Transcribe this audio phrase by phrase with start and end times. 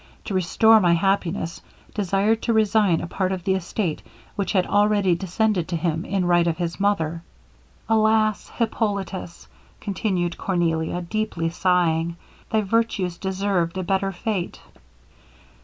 [0.25, 1.61] to restore my happiness,
[1.93, 4.01] desired to resign apart of the estate
[4.35, 7.21] which had already descended to him in right of his mother.
[7.87, 8.49] Alas!
[8.49, 9.47] Hippolitus,'
[9.79, 12.17] continued Cornelia, deeply sighing,
[12.49, 14.59] 'thy virtues deserved a better fate.'